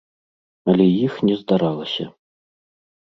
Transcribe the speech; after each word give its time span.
Але 0.71 0.87
іх 1.05 1.13
не 1.29 1.35
здаралася! 1.43 2.05